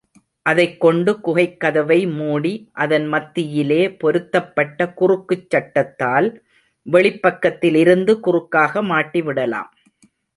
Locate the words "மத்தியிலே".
3.07-3.79